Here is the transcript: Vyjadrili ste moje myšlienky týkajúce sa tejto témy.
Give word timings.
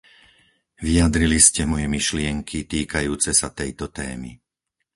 Vyjadrili 0.85 1.37
ste 1.47 1.63
moje 1.71 1.85
myšlienky 1.95 2.57
týkajúce 2.73 3.31
sa 3.41 3.49
tejto 3.59 3.85
témy. 3.97 4.31